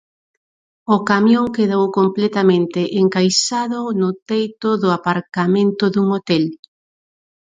[0.95, 6.43] O camión quedou completamente encaixado no teito do aparcamento dun hotel.